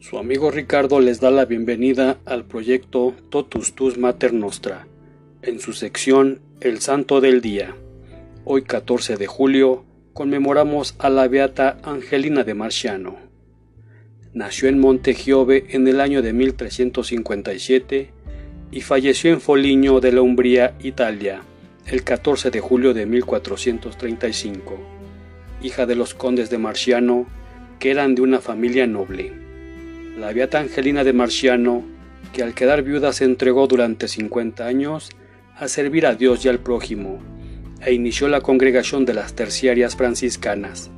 [0.00, 4.86] Su amigo Ricardo les da la bienvenida al proyecto Totus Tus Mater Nostra,
[5.42, 7.76] en su sección El Santo del Día.
[8.46, 13.18] Hoy 14 de julio conmemoramos a la beata Angelina de Marciano.
[14.32, 18.10] Nació en Montegiove en el año de 1357
[18.70, 21.42] y falleció en Foligno de la Umbría, Italia,
[21.84, 24.78] el 14 de julio de 1435,
[25.62, 27.26] hija de los condes de Marciano,
[27.78, 29.39] que eran de una familia noble.
[30.20, 31.82] La beata Angelina de Marciano,
[32.34, 35.08] que al quedar viuda se entregó durante 50 años
[35.56, 37.20] a servir a Dios y al prójimo,
[37.80, 40.90] e inició la congregación de las terciarias franciscanas,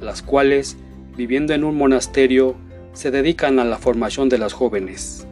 [0.00, 0.78] las cuales,
[1.18, 2.56] viviendo en un monasterio,
[2.94, 5.26] se dedican a la formación de las jóvenes.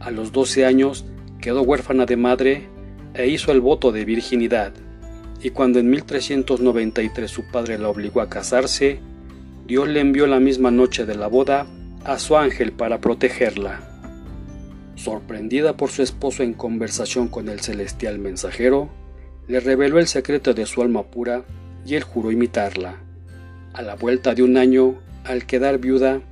[0.00, 1.04] A los 12 años
[1.40, 2.68] quedó huérfana de madre
[3.14, 4.72] e hizo el voto de virginidad,
[5.40, 8.98] y cuando en 1393 su padre la obligó a casarse,
[9.64, 11.68] Dios le envió la misma noche de la boda
[12.04, 13.80] a su ángel para protegerla.
[14.96, 18.90] Sorprendida por su esposo en conversación con el celestial mensajero,
[19.48, 21.44] le reveló el secreto de su alma pura
[21.84, 22.96] y él juró imitarla.
[23.72, 26.22] A la vuelta de un año, al quedar viuda,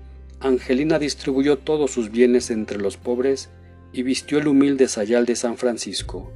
[0.41, 3.51] Angelina distribuyó todos sus bienes entre los pobres
[3.93, 6.33] y vistió el humilde sayal de San Francisco,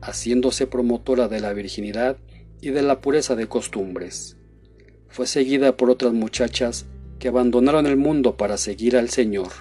[0.00, 2.16] haciéndose promotora de la virginidad
[2.60, 4.36] y de la pureza de costumbres.
[5.08, 6.86] Fue seguida por otras muchachas
[7.22, 9.52] que abandonaron el mundo para seguir al Señor,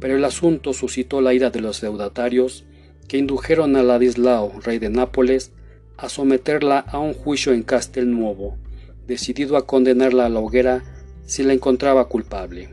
[0.00, 2.64] pero el asunto suscitó la ira de los deudatarios
[3.06, 5.52] que indujeron a Ladislao, rey de Nápoles,
[5.96, 8.58] a someterla a un juicio en Castelnuovo,
[9.06, 10.82] decidido a condenarla a la hoguera
[11.26, 12.70] si la encontraba culpable.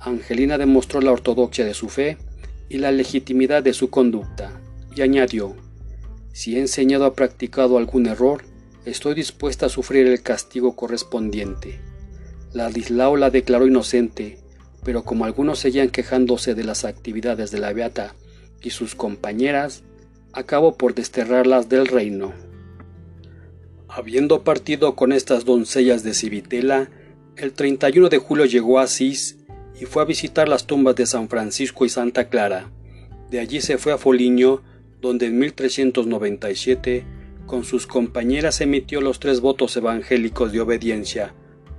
[0.00, 2.16] Angelina demostró la ortodoxia de su fe
[2.70, 4.58] y la legitimidad de su conducta,
[4.96, 5.54] y añadió,
[6.32, 8.42] si he enseñado o practicado algún error,
[8.86, 11.78] estoy dispuesta a sufrir el castigo correspondiente.
[12.54, 14.38] Ladislao la declaró inocente,
[14.84, 18.14] pero como algunos seguían quejándose de las actividades de la beata
[18.62, 19.82] y sus compañeras,
[20.32, 22.32] acabó por desterrarlas del reino.
[23.88, 26.90] Habiendo partido con estas doncellas de Civitela,
[27.36, 29.38] el 31 de julio llegó a Asís
[29.80, 32.70] y fue a visitar las tumbas de San Francisco y Santa Clara.
[33.30, 34.62] De allí se fue a Foligno,
[35.00, 37.04] donde en 1397
[37.46, 41.34] con sus compañeras emitió los tres votos evangélicos de obediencia,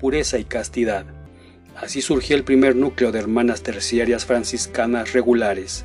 [0.06, 1.04] pureza y castidad.
[1.76, 5.84] Así surgió el primer núcleo de hermanas terciarias franciscanas regulares.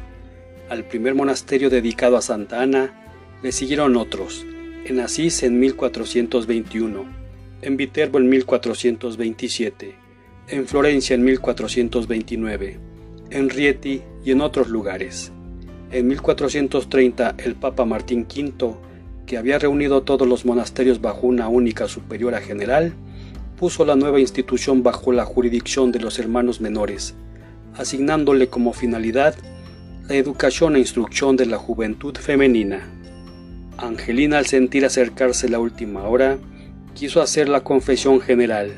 [0.69, 3.03] Al primer monasterio dedicado a Santa Ana
[3.43, 4.45] le siguieron otros,
[4.85, 7.07] en Asís en 1421,
[7.63, 9.95] en Viterbo en 1427,
[10.49, 12.79] en Florencia en 1429,
[13.31, 15.33] en Rieti y en otros lugares.
[15.93, 18.75] En 1430 el Papa Martín V,
[19.25, 22.93] que había reunido todos los monasterios bajo una única superiora general,
[23.61, 27.15] puso la nueva institución bajo la jurisdicción de los hermanos menores,
[27.77, 29.35] asignándole como finalidad
[30.09, 32.89] la educación e instrucción de la juventud femenina.
[33.77, 36.39] Angelina al sentir acercarse la última hora,
[36.95, 38.73] quiso hacer la confesión general,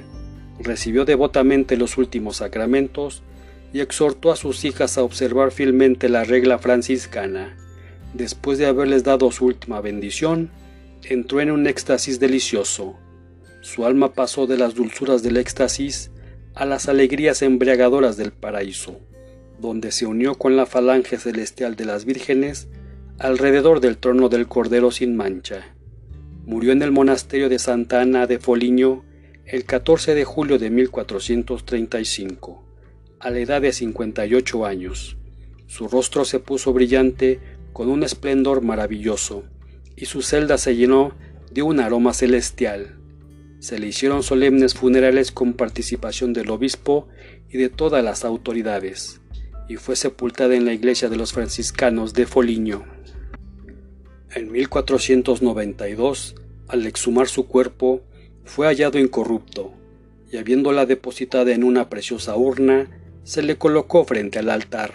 [0.58, 3.22] recibió devotamente los últimos sacramentos
[3.72, 7.56] y exhortó a sus hijas a observar fielmente la regla franciscana.
[8.14, 10.50] Después de haberles dado su última bendición,
[11.04, 12.96] entró en un éxtasis delicioso.
[13.62, 16.10] Su alma pasó de las dulzuras del éxtasis
[16.54, 18.98] a las alegrías embriagadoras del paraíso,
[19.60, 22.68] donde se unió con la falange celestial de las vírgenes
[23.20, 25.74] alrededor del trono del Cordero sin mancha.
[26.44, 29.04] Murió en el monasterio de Santa Ana de Foligno
[29.46, 32.64] el 14 de julio de 1435,
[33.20, 35.16] a la edad de 58 años.
[35.68, 37.38] Su rostro se puso brillante
[37.72, 39.44] con un esplendor maravilloso,
[39.94, 41.14] y su celda se llenó
[41.52, 42.98] de un aroma celestial.
[43.62, 47.06] Se le hicieron solemnes funerales con participación del obispo
[47.48, 49.20] y de todas las autoridades,
[49.68, 52.84] y fue sepultada en la iglesia de los franciscanos de Foligno.
[54.34, 56.34] En 1492,
[56.66, 58.02] al exhumar su cuerpo,
[58.42, 59.72] fue hallado incorrupto,
[60.28, 62.90] y habiéndola depositada en una preciosa urna,
[63.22, 64.94] se le colocó frente al altar.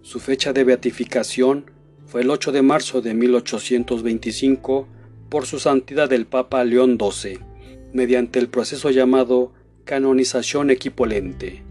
[0.00, 1.70] Su fecha de beatificación
[2.06, 4.88] fue el 8 de marzo de 1825
[5.28, 7.51] por su santidad el Papa León XII,
[7.92, 9.52] mediante el proceso llamado
[9.84, 11.62] canonización equipolente.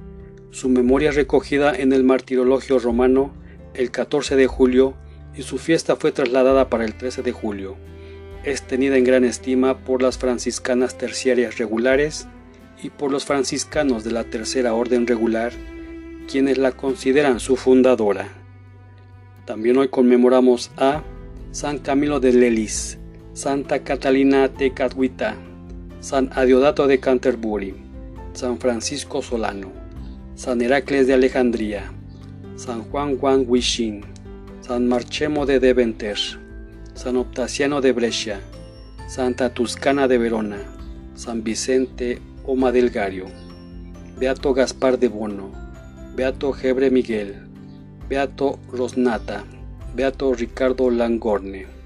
[0.51, 3.33] Su memoria recogida en el Martirologio romano
[3.73, 4.95] el 14 de julio
[5.35, 7.77] y su fiesta fue trasladada para el 13 de julio
[8.43, 12.27] es tenida en gran estima por las franciscanas terciarias regulares
[12.81, 15.51] y por los franciscanos de la Tercera Orden Regular,
[16.27, 18.29] quienes la consideran su fundadora.
[19.45, 21.03] También hoy conmemoramos a
[21.51, 22.97] San Camilo de Lelis,
[23.33, 25.37] Santa Catalina de Cadhuita,
[26.01, 27.75] San Adiodato de Canterbury,
[28.33, 29.71] San Francisco Solano,
[30.33, 31.91] San Heracles de Alejandría,
[32.55, 34.01] San Juan Juan Wishin,
[34.61, 36.17] San Marchemo de Deventer,
[36.95, 38.41] San Optaciano de Brescia,
[39.07, 40.57] Santa Tuscana de Verona,
[41.13, 43.27] San Vicente Oma del Gario,
[44.17, 45.51] Beato Gaspar de Bono,
[46.15, 47.35] Beato Gebre Miguel,
[48.09, 49.43] Beato Rosnata,
[49.93, 51.80] Beato Ricardo Langorne.